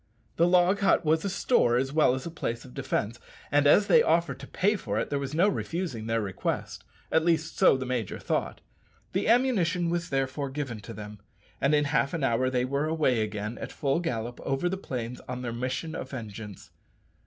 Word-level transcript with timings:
The 0.37 0.47
log 0.47 0.79
hut 0.79 1.05
was 1.05 1.23
a 1.23 1.29
store 1.29 1.77
as 1.77 1.93
well 1.93 2.15
as 2.15 2.25
a 2.25 2.31
place 2.31 2.65
of 2.65 2.73
defence, 2.73 3.19
and 3.51 3.67
as 3.67 3.85
they 3.85 4.01
offered 4.01 4.39
to 4.39 4.47
pay 4.47 4.75
for 4.75 4.97
it 4.97 5.11
there 5.11 5.19
was 5.19 5.35
no 5.35 5.47
refusing 5.47 6.07
their 6.07 6.21
request 6.23 6.83
at 7.11 7.23
least 7.23 7.55
so 7.55 7.77
the 7.77 7.85
major 7.85 8.17
thought. 8.17 8.61
The 9.13 9.27
ammunition 9.27 9.91
was 9.91 10.09
therefore 10.09 10.49
given 10.49 10.79
to 10.79 10.93
them, 10.95 11.19
and 11.61 11.75
in 11.75 11.83
half 11.85 12.15
an 12.15 12.23
hour 12.23 12.49
they 12.49 12.65
were 12.65 12.85
away 12.87 13.21
again 13.21 13.59
at 13.59 13.71
full 13.71 13.99
gallop 13.99 14.39
over 14.41 14.67
the 14.67 14.75
plains 14.75 15.21
on 15.29 15.43
their 15.43 15.53
mission 15.53 15.93
of 15.93 16.09
vengeance. 16.09 16.71